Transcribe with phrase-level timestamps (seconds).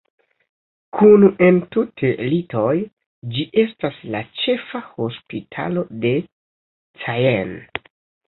[0.99, 2.71] Kun entute litoj,
[3.35, 6.15] ĝi estas la ĉefa hospitalo de
[7.05, 7.55] Caen.